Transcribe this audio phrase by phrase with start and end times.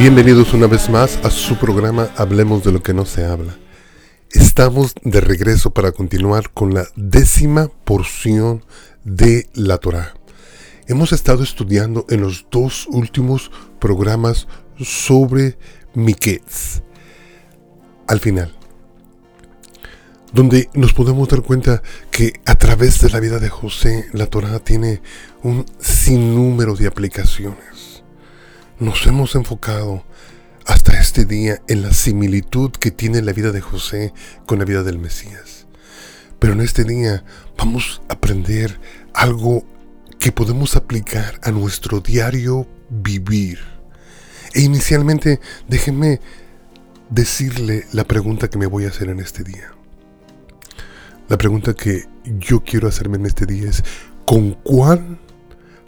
[0.00, 3.58] Bienvenidos una vez más a su programa Hablemos de lo que no se habla.
[4.30, 8.64] Estamos de regreso para continuar con la décima porción
[9.04, 10.14] de la Torah.
[10.86, 15.58] Hemos estado estudiando en los dos últimos programas sobre
[15.92, 16.80] Miquetz.
[18.08, 18.54] Al final,
[20.32, 24.60] donde nos podemos dar cuenta que a través de la vida de José, la Torah
[24.60, 25.02] tiene
[25.42, 27.79] un sinnúmero de aplicaciones.
[28.80, 30.02] Nos hemos enfocado
[30.64, 34.14] hasta este día en la similitud que tiene la vida de José
[34.46, 35.66] con la vida del Mesías.
[36.38, 37.22] Pero en este día
[37.58, 38.80] vamos a aprender
[39.12, 39.66] algo
[40.18, 43.58] que podemos aplicar a nuestro diario vivir.
[44.54, 46.22] E inicialmente déjenme
[47.10, 49.74] decirle la pregunta que me voy a hacer en este día.
[51.28, 53.84] La pregunta que yo quiero hacerme en este día es,
[54.24, 55.20] ¿con cuán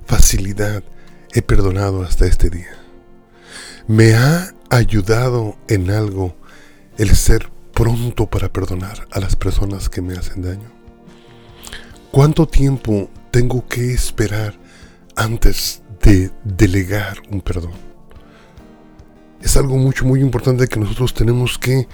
[0.05, 0.85] facilidad
[1.33, 2.82] he perdonado hasta este día?
[3.89, 6.37] ¿Me ha ayudado en algo
[6.99, 10.71] el ser pronto para perdonar a las personas que me hacen daño?
[12.13, 14.57] ¿Cuánto tiempo tengo que esperar
[15.17, 17.73] antes de delegar un perdón?
[19.41, 21.89] Es algo mucho, muy importante que nosotros tenemos que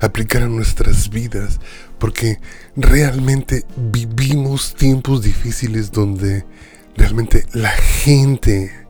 [0.00, 1.60] aplicar a nuestras vidas,
[1.98, 2.40] porque
[2.74, 6.46] realmente vivimos tiempos difíciles donde
[6.96, 8.83] realmente la gente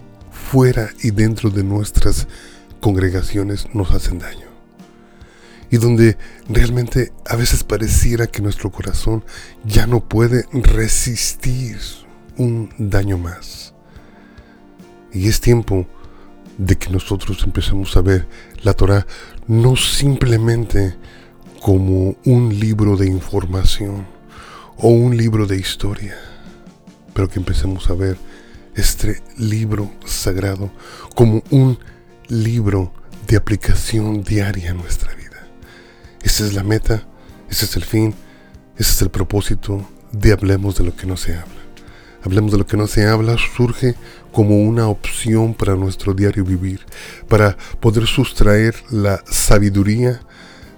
[0.55, 2.29] fuera y dentro de nuestras
[2.79, 4.47] congregaciones nos hacen daño.
[5.69, 6.17] Y donde
[6.49, 9.25] realmente a veces pareciera que nuestro corazón
[9.65, 11.81] ya no puede resistir
[12.37, 13.75] un daño más.
[15.13, 15.89] Y es tiempo
[16.57, 18.29] de que nosotros empecemos a ver
[18.63, 19.09] la Torah
[19.49, 20.95] no simplemente
[21.63, 24.07] como un libro de información
[24.77, 26.15] o un libro de historia,
[27.13, 28.17] pero que empecemos a ver
[28.75, 30.71] este libro sagrado
[31.15, 31.79] como un
[32.29, 32.93] libro
[33.27, 35.47] de aplicación diaria a nuestra vida.
[36.23, 37.07] Esa es la meta,
[37.51, 38.15] ese es el fin,
[38.77, 41.55] ese es el propósito de Hablemos de lo que no se habla.
[42.23, 43.95] Hablemos de lo que no se habla surge
[44.33, 46.81] como una opción para nuestro diario vivir,
[47.29, 50.21] para poder sustraer la sabiduría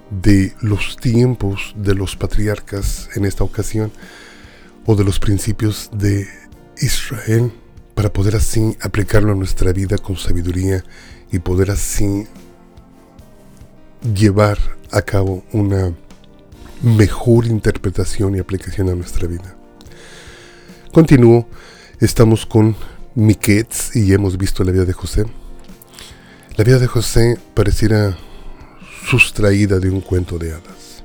[0.09, 3.91] de los tiempos de los patriarcas en esta ocasión
[4.85, 6.27] o de los principios de
[6.77, 7.51] Israel,
[7.97, 10.83] para poder así aplicarlo a nuestra vida con sabiduría
[11.31, 12.27] y poder así
[14.13, 14.59] llevar
[14.91, 15.95] a cabo una
[16.83, 19.57] mejor interpretación y aplicación a nuestra vida.
[20.91, 21.49] Continúo,
[21.99, 22.75] estamos con
[23.15, 25.25] Miquetz y hemos visto la vida de José.
[26.55, 28.15] La vida de José pareciera
[29.09, 31.03] sustraída de un cuento de hadas.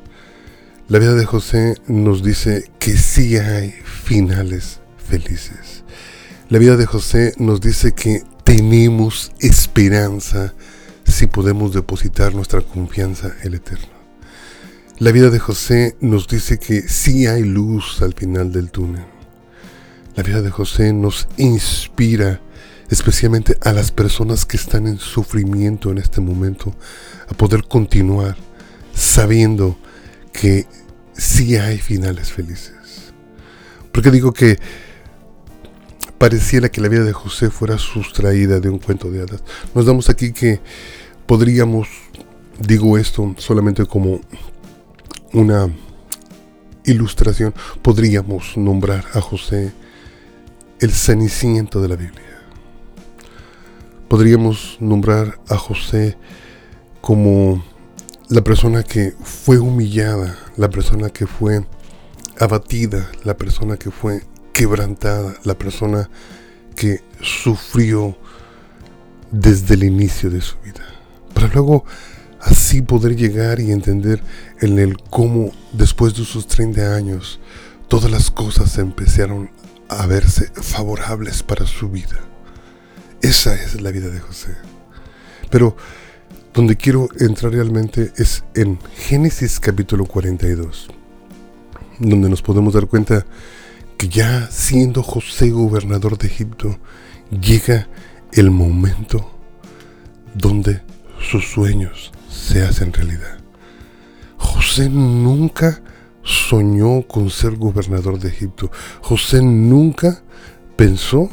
[0.89, 5.72] La vida de José nos dice que sí hay finales felices.
[6.49, 10.53] La vida de José nos dice que tenemos esperanza
[11.05, 13.87] si podemos depositar nuestra confianza en el Eterno.
[14.99, 19.05] La vida de José nos dice que sí hay luz al final del túnel.
[20.15, 22.41] La vida de José nos inspira
[22.91, 26.75] especialmente a las personas que están en sufrimiento en este momento,
[27.29, 28.37] a poder continuar
[28.93, 29.79] sabiendo
[30.33, 30.67] que
[31.15, 32.75] sí hay finales felices.
[33.93, 34.59] Porque digo que
[36.23, 39.43] pareciera que la vida de José fuera sustraída de un cuento de hadas.
[39.75, 40.61] Nos damos aquí que
[41.27, 41.89] podríamos,
[42.61, 44.21] digo esto solamente como
[45.33, 45.69] una
[46.85, 47.53] ilustración,
[47.83, 49.73] podríamos nombrar a José
[50.79, 52.39] el ceniciento de la Biblia.
[54.07, 56.17] Podríamos nombrar a José
[57.01, 57.65] como
[58.29, 61.67] la persona que fue humillada, la persona que fue
[62.39, 64.23] abatida, la persona que fue
[64.53, 66.09] quebrantada, la persona
[66.75, 68.17] que sufrió
[69.31, 70.85] desde el inicio de su vida.
[71.35, 71.85] Para luego
[72.41, 74.23] así poder llegar y entender
[74.61, 77.41] en el cómo después de sus 30 años
[77.89, 79.51] todas las cosas empezaron
[79.89, 82.19] a verse favorables para su vida.
[83.21, 84.57] Esa es la vida de José.
[85.51, 85.77] Pero
[86.55, 90.89] donde quiero entrar realmente es en Génesis capítulo 42,
[91.99, 93.25] donde nos podemos dar cuenta
[94.09, 96.79] ya siendo José gobernador de Egipto,
[97.31, 97.89] llega
[98.33, 99.31] el momento
[100.35, 100.83] donde
[101.21, 103.39] sus sueños se hacen realidad.
[104.37, 105.83] José nunca
[106.23, 108.71] soñó con ser gobernador de Egipto.
[109.01, 110.23] José nunca
[110.77, 111.31] pensó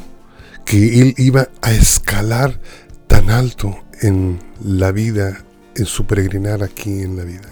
[0.66, 2.60] que él iba a escalar
[3.07, 5.44] tan alto en la vida,
[5.75, 7.50] en su peregrinar aquí en la vida.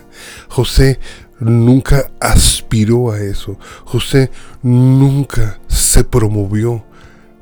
[0.50, 1.00] José
[1.40, 3.58] nunca aspiró a eso.
[3.86, 4.32] José
[4.62, 6.86] nunca se promovió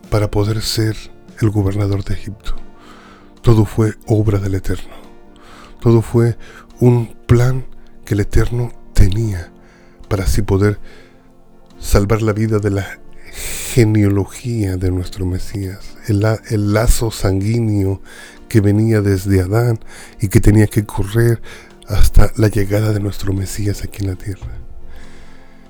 [0.10, 0.96] para poder ser
[1.42, 2.56] el gobernador de Egipto.
[3.42, 4.96] todo fue obra del Eterno.
[5.80, 6.38] Todo fue
[6.80, 7.66] un plan
[8.06, 9.52] que el Eterno tenía
[10.08, 10.80] para así poder
[11.80, 13.00] salvar la vida de la
[13.74, 18.02] genealogía de nuestro Mesías, el, lazo sanguíneo
[18.48, 19.80] que venía desde Adán
[20.22, 21.42] y que tenía que correr
[21.88, 24.60] hasta la llegada de nuestro Mesías aquí en la tierra.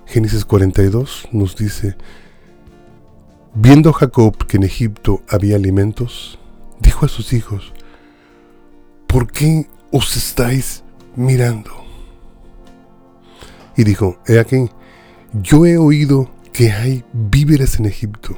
[0.06, 1.96] Génesis 42 nos dice,
[3.54, 6.40] viendo Jacob que en Egipto había alimentos,
[6.80, 7.74] dijo a sus hijos,
[9.08, 10.84] ¿por qué os estáis
[11.16, 11.72] mirando?
[13.76, 14.70] Y dijo, he aquí,
[15.34, 18.38] yo he oído que hay víveres en Egipto.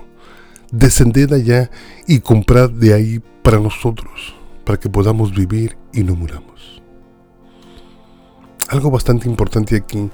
[0.72, 1.70] Descended allá
[2.08, 4.36] y comprad de ahí para nosotros,
[4.66, 6.77] para que podamos vivir y no muramos.
[8.70, 10.10] Algo bastante importante aquí,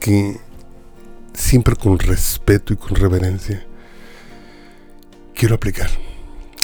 [0.00, 0.40] que
[1.34, 3.66] siempre con respeto y con reverencia,
[5.34, 5.90] quiero aplicar.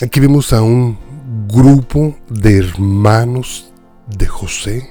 [0.02, 0.98] Aquí vemos a un
[1.46, 3.70] grupo de hermanos
[4.16, 4.88] de José,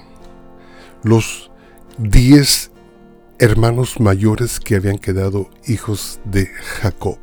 [1.03, 1.49] los
[1.97, 2.71] diez
[3.39, 7.17] hermanos mayores que habían quedado hijos de Jacob.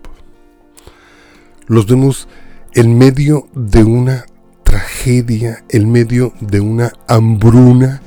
[1.66, 2.26] Los vemos
[2.74, 4.24] en medio de una
[4.64, 8.02] tragedia, en medio de una hambruna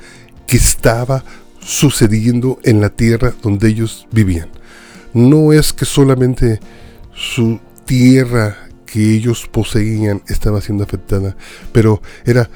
[0.50, 1.22] que estaba
[1.60, 4.48] sucediendo en la tierra donde ellos vivían.
[5.14, 6.58] No es que solamente
[7.14, 11.36] su tierra que ellos poseían estaba siendo afectada,
[11.72, 12.50] pero era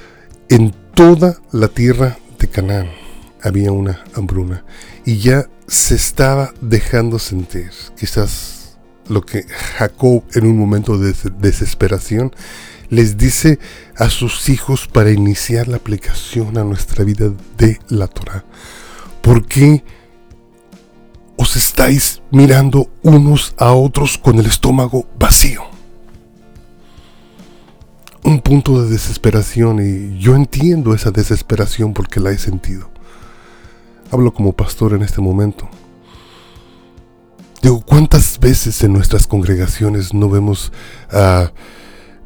[0.49, 2.88] en toda la tierra de Canaán
[3.41, 4.64] había una hambruna
[5.06, 8.76] y ya se estaba dejando sentir quizás
[9.06, 9.44] lo que
[9.79, 12.35] Jacob en un momento de desesperación
[12.94, 13.58] les dice
[13.96, 18.44] a sus hijos para iniciar la aplicación a nuestra vida de la Torah.
[19.20, 19.85] ¿Por qué
[21.37, 25.62] os estáis mirando unos a otros con el estómago vacío?
[28.23, 32.91] Un punto de desesperación y yo entiendo esa desesperación porque la he sentido.
[34.11, 35.69] Hablo como pastor en este momento.
[37.61, 40.70] Digo, ¿cuántas veces en nuestras congregaciones no vemos
[41.11, 41.52] a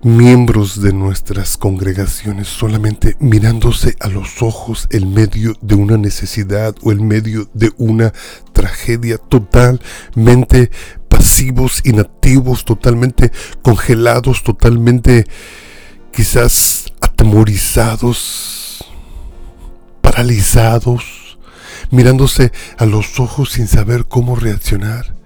[0.03, 6.93] miembros de nuestras congregaciones solamente mirándose a los ojos en medio de una necesidad o
[6.93, 8.13] en medio de una
[8.53, 10.71] tragedia totalmente
[11.09, 15.25] pasivos, inactivos, totalmente congelados, totalmente
[16.13, 18.85] quizás atemorizados,
[20.01, 21.29] paralizados?
[21.91, 25.18] mirándose a los ojos sin saber cómo reaccionar.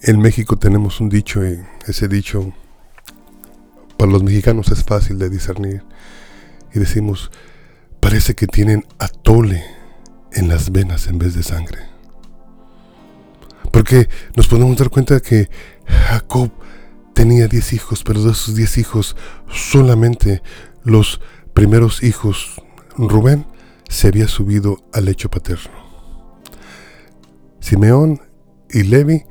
[0.00, 2.52] En México tenemos un dicho y ese dicho
[3.96, 5.82] para los mexicanos es fácil de discernir
[6.72, 7.32] y decimos,
[7.98, 9.64] parece que tienen atole
[10.32, 11.80] en las venas en vez de sangre.
[13.72, 15.50] Porque nos podemos dar cuenta que
[15.86, 16.52] Jacob
[17.12, 19.16] tenía diez hijos, pero de esos diez hijos
[19.50, 20.42] solamente
[20.84, 21.20] los
[21.54, 22.62] primeros hijos,
[22.96, 23.46] Rubén,
[23.88, 25.72] se había subido al lecho paterno.
[27.58, 28.22] Simeón
[28.70, 29.24] y Levi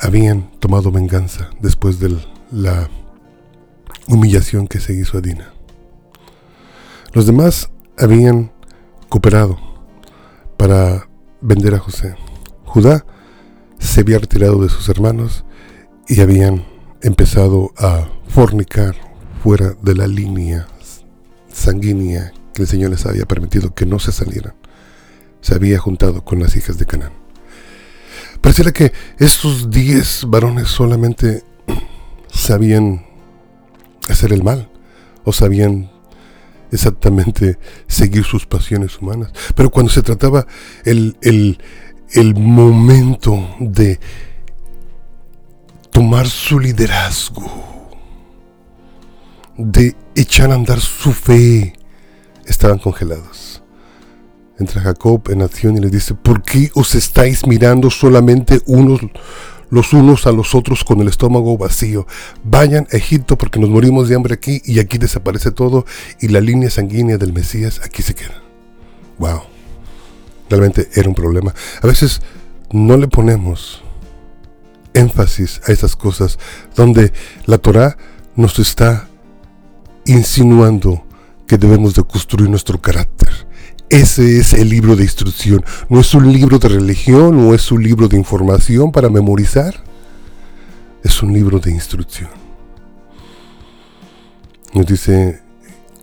[0.00, 2.16] habían tomado venganza después de
[2.50, 2.88] la
[4.08, 5.52] humillación que se hizo a Dina.
[7.12, 8.50] Los demás habían
[9.08, 9.58] cooperado
[10.56, 11.08] para
[11.40, 12.14] vender a José.
[12.64, 13.04] Judá
[13.78, 15.44] se había retirado de sus hermanos
[16.08, 16.64] y habían
[17.02, 18.94] empezado a fornicar
[19.42, 20.66] fuera de la línea
[21.52, 24.54] sanguínea que el Señor les había permitido que no se salieran,
[25.40, 27.19] se había juntado con las hijas de Canaán.
[28.40, 31.44] Pareciera que estos diez varones solamente
[32.32, 33.06] sabían
[34.08, 34.68] hacer el mal
[35.24, 35.90] o sabían
[36.72, 39.32] exactamente seguir sus pasiones humanas.
[39.54, 40.46] Pero cuando se trataba
[40.84, 41.58] el, el,
[42.12, 44.00] el momento de
[45.90, 47.90] tomar su liderazgo,
[49.56, 51.74] de echar a andar su fe,
[52.46, 53.39] estaban congelados.
[54.60, 59.00] Entra Jacob en acción y les dice, ¿por qué os estáis mirando solamente unos
[59.70, 62.06] los unos a los otros con el estómago vacío?
[62.44, 65.86] Vayan a Egipto porque nos morimos de hambre aquí y aquí desaparece todo
[66.20, 68.42] y la línea sanguínea del Mesías aquí se queda.
[69.18, 69.40] Wow.
[70.50, 71.54] Realmente era un problema.
[71.80, 72.20] A veces
[72.70, 73.82] no le ponemos
[74.92, 76.38] énfasis a esas cosas
[76.76, 77.12] donde
[77.46, 77.96] la Torah
[78.36, 79.08] nos está
[80.04, 81.04] insinuando
[81.46, 83.19] que debemos de construir nuestro carácter.
[83.90, 85.64] Ese es el libro de instrucción.
[85.88, 89.82] No es un libro de religión, no es un libro de información para memorizar.
[91.02, 92.30] Es un libro de instrucción.
[94.74, 95.42] Nos dice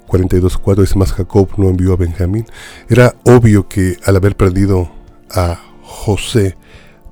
[0.06, 2.46] 42.4, es más Jacob no envió a Benjamín.
[2.90, 4.92] Era obvio que al haber perdido
[5.32, 6.58] a José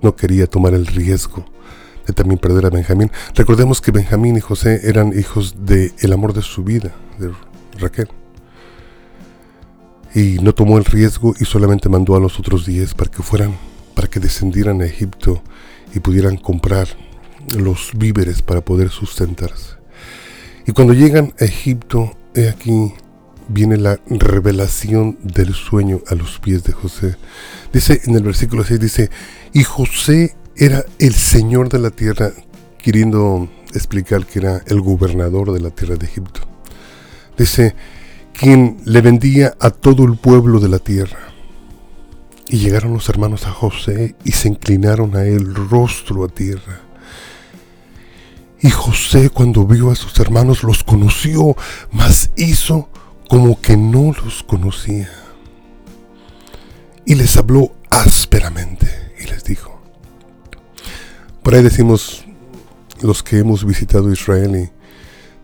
[0.01, 1.45] no quería tomar el riesgo
[2.05, 3.09] de también perder a Benjamín.
[3.33, 7.31] Recordemos que Benjamín y José eran hijos del el amor de su vida, de
[7.79, 8.09] Raquel.
[10.15, 13.55] Y no tomó el riesgo y solamente mandó a los otros diez para que fueran,
[13.93, 15.43] para que descendieran a Egipto
[15.93, 16.87] y pudieran comprar
[17.55, 19.75] los víveres para poder sustentarse.
[20.65, 22.93] Y cuando llegan a Egipto, he aquí
[23.47, 27.15] viene la revelación del sueño a los pies de José.
[27.71, 29.09] Dice en el versículo 6, dice,
[29.53, 32.31] y José era el Señor de la tierra,
[32.77, 36.41] queriendo explicar que era el gobernador de la tierra de Egipto.
[37.37, 37.75] Dice,
[38.37, 41.33] quien le vendía a todo el pueblo de la tierra.
[42.47, 46.81] Y llegaron los hermanos a José y se inclinaron a él rostro a tierra.
[48.61, 51.55] Y José cuando vio a sus hermanos los conoció,
[51.91, 52.89] mas hizo
[53.29, 55.09] como que no los conocía.
[57.05, 58.87] Y les habló ásperamente
[59.19, 59.79] y les dijo,
[61.43, 62.25] por ahí decimos
[63.01, 64.84] los que hemos visitado Israel y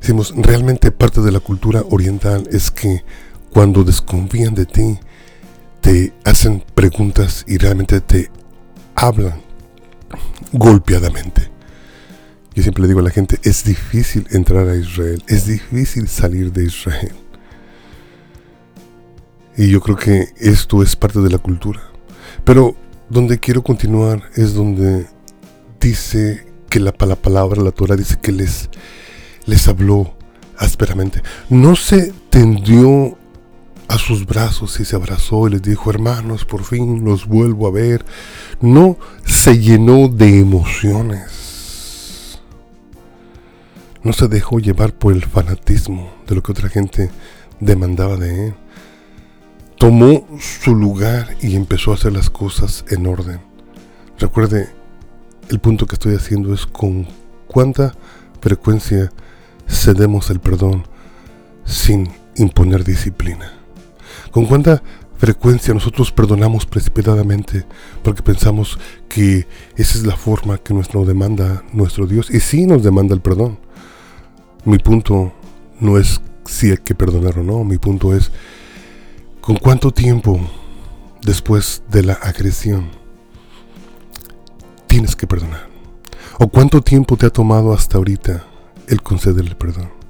[0.02, 3.04] decimos, realmente parte de la cultura oriental es que
[3.52, 5.00] cuando desconfían de ti,
[5.80, 8.30] te hacen preguntas y realmente te
[8.96, 9.42] hablan
[10.52, 11.50] golpeadamente.
[12.54, 16.52] Yo siempre le digo a la gente, es difícil entrar a Israel, es difícil salir
[16.52, 17.14] de Israel.
[19.56, 21.82] Y yo creo que esto es parte de la cultura.
[22.44, 22.76] Pero
[23.10, 25.08] donde quiero continuar es donde
[25.80, 28.70] dice que la, palabra, la Torah dice que les,
[29.46, 30.14] les habló
[30.58, 31.22] ásperamente.
[31.50, 33.18] No se tendió
[33.88, 37.72] a sus brazos y se abrazó y les dijo, hermanos, por fin los vuelvo a
[37.72, 38.06] ver.
[38.62, 42.40] No se llenó de emociones.
[44.04, 47.12] No se dejó llevar por el fanatismo de lo que otra gente
[47.60, 48.56] demandaba de él
[49.82, 53.40] tomó su lugar y empezó a hacer las cosas en orden.
[54.20, 54.70] Recuerde,
[55.50, 57.08] el punto que estoy haciendo es con
[57.48, 57.96] cuánta
[58.42, 59.12] frecuencia
[59.72, 60.84] cedemos el perdón
[61.66, 63.54] sin imponer disciplina.
[64.32, 64.84] Con cuánta
[65.18, 67.66] frecuencia nosotros perdonamos precipitadamente
[68.04, 72.30] porque pensamos que esa es la forma que nos demanda nuestro Dios.
[72.30, 73.60] Y sí nos demanda el perdón.
[74.66, 75.34] Mi punto
[75.80, 78.32] no es si hay que perdonar o no, mi punto es
[79.42, 80.40] ¿Con cuánto tiempo
[81.24, 82.90] después de la agresión
[84.86, 85.68] tienes que perdonar?
[86.38, 88.46] ¿O cuánto tiempo te ha tomado hasta ahorita
[88.92, 90.02] el conceder el perdón?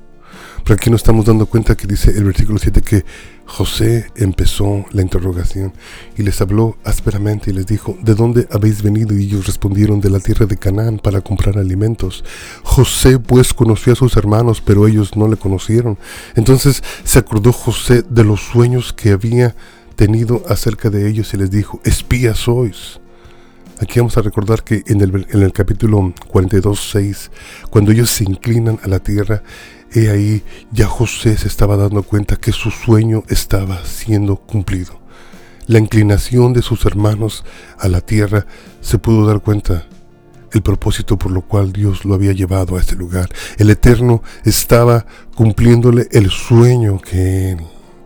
[0.64, 3.04] Pero aquí nos estamos dando cuenta que dice el versículo 7 que
[3.46, 5.74] José empezó la interrogación
[6.18, 9.18] y les habló ásperamente y les dijo, ¿de dónde habéis venido?
[9.18, 12.24] Y ellos respondieron, de la tierra de Canaán para comprar alimentos.
[12.64, 15.98] José pues conoció a sus hermanos, pero ellos no le conocieron.
[16.36, 19.56] Entonces se acordó José de los sueños que había
[19.96, 23.00] tenido acerca de ellos y les dijo, espías sois.
[23.82, 27.32] Aquí vamos a recordar que en el, capítulo 42, 6,
[27.72, 29.42] cuando ellos se inclinan a la tierra,
[29.92, 35.02] He ahí ya José se estaba dando cuenta que su sueño estaba siendo cumplido.
[35.66, 37.44] La inclinación de sus hermanos
[37.80, 38.46] a la tierra
[38.82, 39.88] se pudo dar cuenta
[40.54, 43.30] el propósito por lo cual Dios lo había llevado a este lugar.
[43.58, 47.60] El Eterno estaba cumpliéndole el sueño que él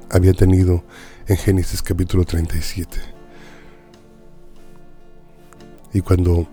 [0.10, 0.86] había tenido
[1.28, 3.15] en Génesis capítulo 37.
[5.96, 6.46] Y cuando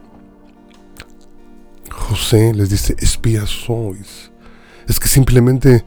[1.90, 4.30] José les dice, espías sois,
[4.86, 5.84] es que simplemente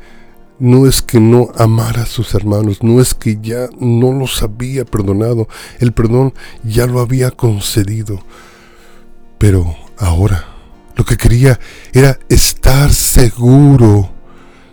[0.60, 4.84] no es que no amara a sus hermanos, no es que ya no los había
[4.84, 5.48] perdonado,
[5.80, 6.34] el perdón
[6.66, 8.22] ya lo había concedido.
[9.38, 10.44] Pero ahora
[10.98, 11.58] lo que quería
[11.94, 14.12] era estar seguro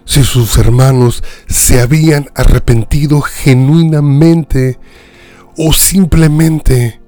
[0.05, 4.81] si sus hermanos se habían arrepentido genuinamente
[5.57, 7.02] o simplemente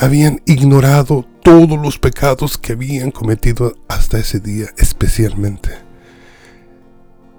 [0.00, 5.70] habían ignorado todos los pecados que habían cometido hasta ese día especialmente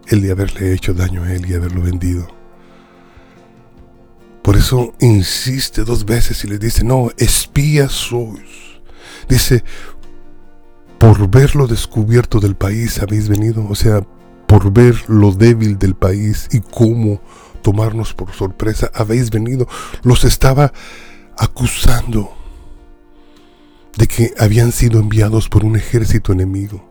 [0.07, 2.27] el de haberle hecho daño a él y haberlo vendido.
[4.43, 8.81] Por eso insiste dos veces y le dice, no, espías sois.
[9.29, 9.63] Dice,
[10.97, 14.05] por ver lo descubierto del país habéis venido, o sea,
[14.47, 17.21] por ver lo débil del país y cómo
[17.61, 19.67] tomarnos por sorpresa habéis venido.
[20.03, 20.73] Los estaba
[21.37, 22.40] acusando
[23.97, 26.89] de que habían sido enviados por un ejército enemigo.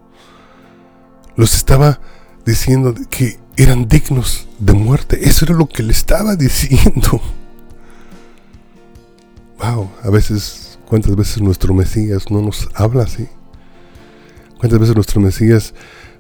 [1.37, 2.00] Los estaba
[2.45, 5.28] diciendo que eran dignos de muerte.
[5.28, 7.21] Eso era lo que le estaba diciendo.
[9.59, 13.28] Wow, a veces, ¿cuántas veces nuestro Mesías no nos habla así?
[14.59, 15.75] ¿Cuántas veces nuestro Mesías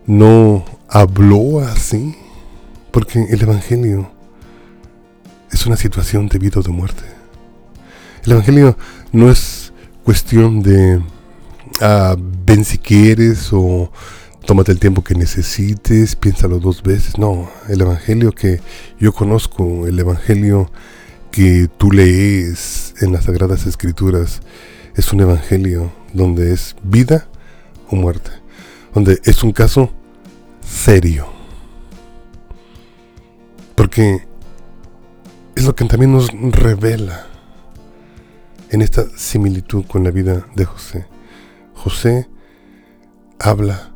[0.06, 2.16] no habló así?
[2.90, 4.10] Porque el Evangelio
[5.50, 7.04] es una situación de vida o de muerte.
[8.24, 8.76] El Evangelio
[9.12, 9.59] no es
[10.04, 11.02] cuestión de
[11.80, 13.90] ah, ven si quieres o
[14.46, 17.18] tómate el tiempo que necesites, piénsalo dos veces.
[17.18, 18.60] No, el Evangelio que
[18.98, 20.70] yo conozco, el Evangelio
[21.30, 24.40] que tú lees en las Sagradas Escrituras,
[24.96, 27.28] es un Evangelio donde es vida
[27.88, 28.30] o muerte,
[28.94, 29.92] donde es un caso
[30.60, 31.26] serio.
[33.76, 34.26] Porque
[35.54, 37.29] es lo que también nos revela
[38.70, 41.06] en esta similitud con la vida de José.
[41.74, 42.28] José
[43.38, 43.92] habla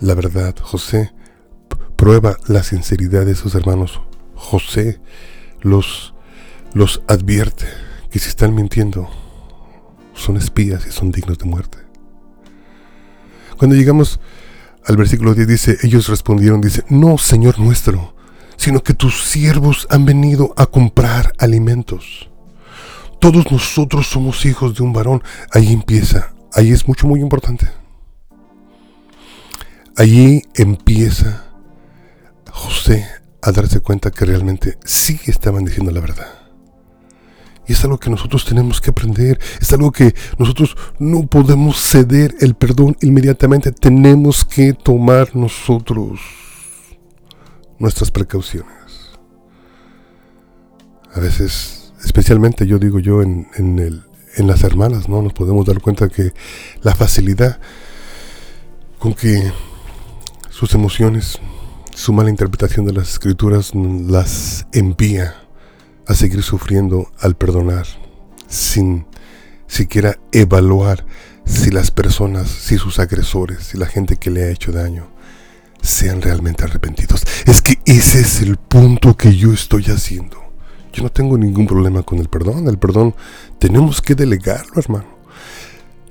[0.00, 0.54] la verdad.
[0.60, 1.12] José
[1.96, 4.00] prueba la sinceridad de sus hermanos.
[4.34, 5.00] José
[5.60, 6.14] los,
[6.72, 7.66] los advierte
[8.10, 9.08] que si están mintiendo
[10.14, 11.78] son espías y son dignos de muerte.
[13.58, 14.20] Cuando llegamos
[14.86, 18.14] al versículo 10 dice, ellos respondieron, dice, no, Señor nuestro,
[18.56, 22.30] sino que tus siervos han venido a comprar alimentos.
[23.24, 25.22] Todos nosotros somos hijos de un varón.
[25.50, 27.70] Ahí empieza, ahí es mucho, muy importante.
[29.96, 31.46] Allí empieza
[32.50, 33.06] José
[33.40, 36.34] a darse cuenta que realmente sí estaban diciendo la verdad.
[37.66, 42.34] Y es algo que nosotros tenemos que aprender, es algo que nosotros no podemos ceder
[42.40, 46.20] el perdón inmediatamente, tenemos que tomar nosotros
[47.78, 49.16] nuestras precauciones.
[51.14, 53.48] A veces, especialmente yo digo yo en,
[54.36, 55.22] en las hermanas, ¿no?
[55.22, 56.32] Nos podemos dar cuenta que
[56.82, 57.58] la facilidad
[58.98, 59.52] con que
[60.50, 61.38] sus emociones,
[61.94, 65.34] su mala interpretación de las escrituras las envía
[66.06, 67.86] a seguir sufriendo al perdonar,
[68.48, 69.06] sin
[69.66, 71.04] siquiera evaluar
[71.44, 75.08] si las personas, si sus agresores, si la gente que le ha hecho daño,
[75.82, 77.24] sean realmente arrepentidos.
[77.46, 80.43] Es que ese es el punto que yo estoy haciendo.
[80.94, 82.68] Yo no tengo ningún problema con el perdón.
[82.68, 83.14] El perdón
[83.58, 85.06] tenemos que delegarlo, hermano.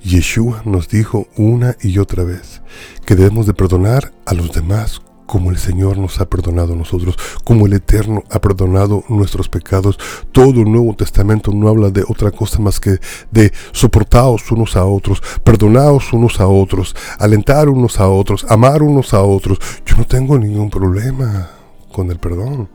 [0.02, 2.60] Yeshua nos dijo una y otra vez
[3.06, 7.16] que debemos de perdonar a los demás como el Señor nos ha perdonado a nosotros,
[7.44, 9.98] como el Eterno ha perdonado nuestros pecados.
[10.32, 12.98] Todo el Nuevo Testamento no habla de otra cosa más que
[13.30, 19.14] de soportaos unos a otros, perdonaos unos a otros, alentar unos a otros, amar unos
[19.14, 19.58] a otros.
[19.86, 21.48] Yo no tengo ningún problema
[21.90, 22.68] con el perdón.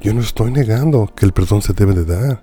[0.00, 2.42] Yo no estoy negando que el perdón se debe de dar.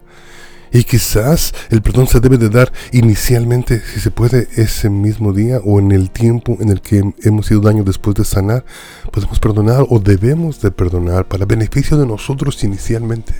[0.71, 5.59] Y quizás el perdón se debe de dar inicialmente, si se puede, ese mismo día
[5.63, 8.65] o en el tiempo en el que hemos sido daño después de sanar.
[9.11, 13.33] Podemos perdonar o debemos de perdonar para beneficio de nosotros inicialmente.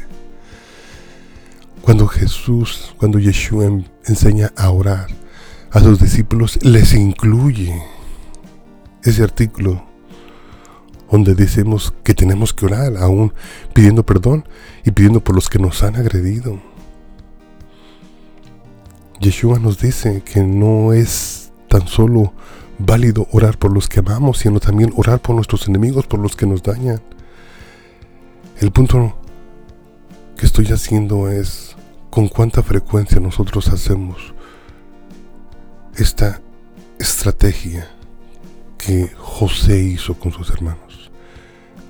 [1.81, 3.65] Cuando Jesús, cuando Yeshua
[4.05, 5.07] enseña a orar
[5.71, 7.75] a sus discípulos, les incluye
[9.03, 9.85] ese artículo
[11.11, 13.33] donde decimos que tenemos que orar aún
[13.73, 14.47] pidiendo perdón
[14.83, 16.59] y pidiendo por los que nos han agredido.
[19.19, 22.33] Yeshua nos dice que no es tan solo
[22.79, 26.45] válido orar por los que amamos, sino también orar por nuestros enemigos, por los que
[26.45, 27.01] nos dañan.
[28.59, 29.17] El punto
[30.37, 31.75] que estoy haciendo es
[32.09, 34.33] con cuánta frecuencia nosotros hacemos
[35.97, 36.41] esta
[36.99, 37.89] estrategia
[38.77, 40.84] que José hizo con sus hermanos.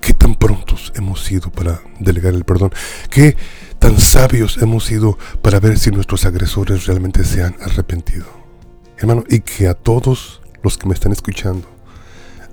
[0.06, 2.72] ¿Qué tan prontos hemos sido para delegar el perdón?
[3.10, 3.36] ¿Qué
[3.80, 8.26] tan sabios hemos sido para ver si nuestros agresores realmente se han arrepentido.
[8.98, 11.68] Hermano, y que a todos los que me están escuchando,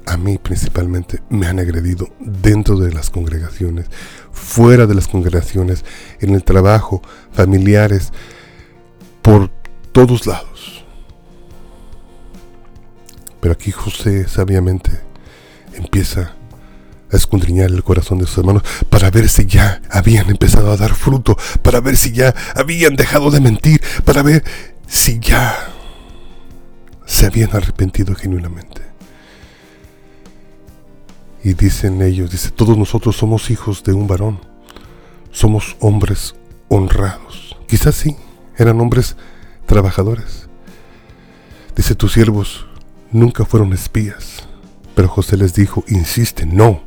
[0.04, 3.86] a mí principalmente, me han agredido dentro de las congregaciones,
[4.32, 5.84] fuera de las congregaciones,
[6.20, 7.00] en el trabajo,
[7.32, 8.12] familiares,
[9.22, 9.50] por
[9.92, 10.84] todos lados.
[13.40, 14.90] Pero aquí José sabiamente
[15.74, 16.34] empieza
[17.12, 20.94] a escudriñar el corazón de sus hermanos para ver si ya habían empezado a dar
[20.94, 24.42] fruto, para ver si ya habían dejado de mentir, para ver
[24.86, 25.54] si ya
[27.06, 28.82] se habían arrepentido genuinamente.
[31.44, 34.40] Y dicen ellos, dice, todos nosotros somos hijos de un varón,
[35.32, 36.34] somos hombres
[36.68, 37.56] honrados.
[37.66, 38.16] Quizás sí,
[38.56, 39.16] eran hombres
[39.66, 40.48] trabajadores.
[41.74, 42.66] Dice, tus siervos
[43.10, 44.46] nunca fueron espías.
[44.94, 46.82] Pero José les dijo, insiste, no,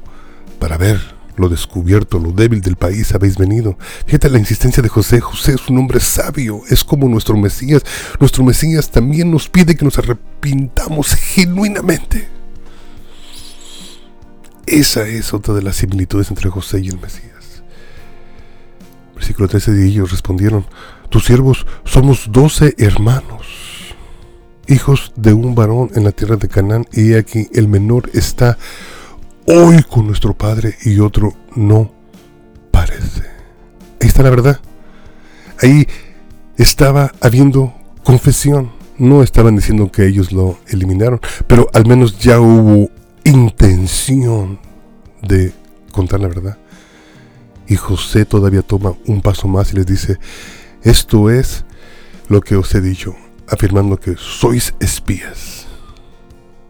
[0.65, 0.99] para ver
[1.35, 3.77] lo descubierto, lo débil del país habéis venido.
[4.07, 5.21] Fíjate la insistencia de José.
[5.21, 7.83] José es un hombre sabio, es como nuestro Mesías.
[8.19, 12.27] Nuestro Mesías también nos pide que nos arrepintamos genuinamente.
[14.65, 17.61] Esa es otra de las similitudes entre José y el Mesías.
[19.13, 20.65] Versículo 13 de ellos respondieron,
[21.09, 23.45] tus siervos somos doce hermanos,
[24.65, 28.57] hijos de un varón en la tierra de Canaán, y aquí el menor está
[29.45, 31.91] hoy con nuestro Padre y otro no
[32.71, 33.23] parece.
[34.01, 34.59] Ahí está la verdad.
[35.61, 35.87] Ahí
[36.57, 38.71] estaba habiendo confesión.
[38.97, 42.89] No estaban diciendo que ellos lo eliminaron, pero al menos ya hubo
[43.25, 44.59] intención
[45.21, 45.53] de
[45.91, 46.57] contar la verdad.
[47.67, 50.17] Y José todavía toma un paso más y les dice,
[50.83, 51.65] esto es
[52.29, 53.15] lo que os he dicho,
[53.49, 55.54] afirmando que sois espías.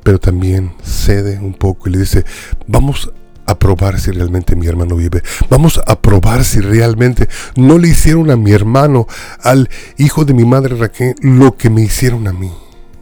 [0.06, 2.26] Pero también cede un poco y le dice,
[2.68, 3.12] vamos
[3.48, 5.24] a probar si realmente mi hermano vive.
[5.50, 9.08] Vamos a probar si realmente no le hicieron a mi hermano,
[9.42, 12.52] al hijo de mi madre Raquel, lo que me hicieron a mí.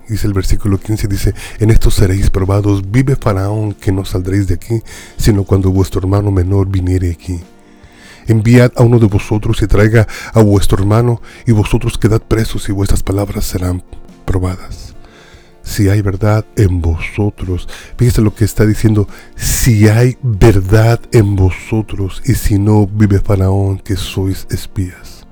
[0.07, 4.53] Dice el versículo 15, dice, en esto seréis probados, vive Faraón que no saldréis de
[4.53, 4.81] aquí,
[5.17, 7.41] sino cuando vuestro hermano menor viniere aquí.
[8.27, 12.71] Enviad a uno de vosotros y traiga a vuestro hermano, y vosotros quedad presos y
[12.71, 13.83] vuestras palabras serán
[14.23, 14.92] probadas
[15.63, 17.67] si hay verdad en vosotros.
[17.97, 23.79] Fíjese lo que está diciendo, si hay verdad en vosotros y si no vive Faraón
[23.79, 25.25] que sois espías.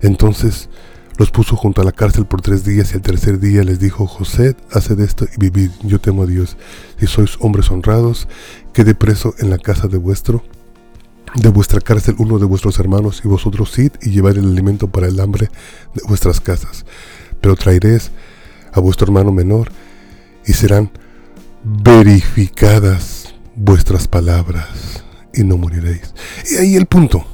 [0.00, 0.70] Entonces
[1.18, 4.06] los puso junto a la cárcel por tres días y el tercer día les dijo,
[4.06, 6.56] José, haced esto y vivid, yo temo a Dios.
[6.98, 8.28] Si sois hombres honrados,
[8.72, 10.44] quede preso en la casa de vuestro
[11.34, 15.08] de vuestra cárcel uno de vuestros hermanos y vosotros id y llevad el alimento para
[15.08, 15.50] el hambre
[15.94, 16.86] de vuestras casas.
[17.40, 18.10] Pero traeréis
[18.72, 19.70] a vuestro hermano menor
[20.46, 20.90] y serán
[21.64, 24.68] verificadas vuestras palabras
[25.34, 26.14] y no moriréis.
[26.50, 27.24] Y ahí el punto.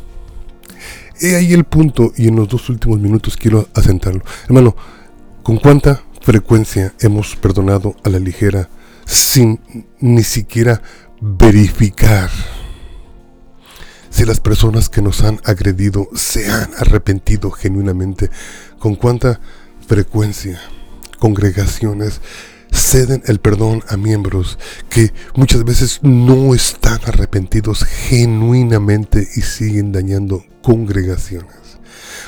[1.20, 4.22] Y ahí el punto y en los dos últimos minutos quiero asentarlo.
[4.44, 4.76] Hermano,
[5.42, 8.68] ¿con cuánta frecuencia hemos perdonado a la ligera
[9.06, 9.60] sin
[10.00, 10.82] ni siquiera
[11.20, 12.30] verificar
[14.10, 18.30] si las personas que nos han agredido se han arrepentido genuinamente?
[18.78, 19.40] ¿Con cuánta
[19.86, 20.60] frecuencia?
[21.24, 22.20] Congregaciones
[22.70, 24.58] ceden el perdón a miembros
[24.90, 31.78] que muchas veces no están arrepentidos genuinamente y siguen dañando congregaciones.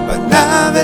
[0.06, 0.74] Banav